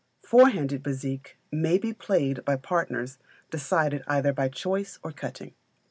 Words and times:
Four 0.25 0.49
handed 0.49 0.81
Bezique 0.81 1.37
may 1.51 1.77
be 1.77 1.93
played 1.93 2.43
by 2.43 2.55
partners 2.55 3.19
decided 3.51 4.01
either 4.07 4.33
by 4.33 4.49
choice 4.49 4.97
or 5.03 5.11
cutting. 5.11 5.53